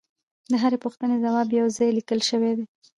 د 0.51 0.53
هرې 0.63 0.77
پوښتنې 0.83 1.15
ځواب 1.23 1.47
یو 1.59 1.67
ځای 1.77 1.89
لیکل 1.97 2.19
شوی 2.29 2.51
دی 2.57 2.65